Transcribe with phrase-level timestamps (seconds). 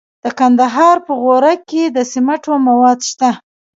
[0.23, 3.29] د کندهار په غورک کې د سمنټو مواد شته.